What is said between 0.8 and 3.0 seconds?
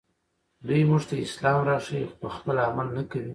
موږ ته اسلام راښيي خو پخپله عمل